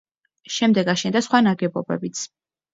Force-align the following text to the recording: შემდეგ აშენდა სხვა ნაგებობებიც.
შემდეგ 0.55 0.89
აშენდა 0.95 1.23
სხვა 1.29 1.45
ნაგებობებიც. 1.51 2.27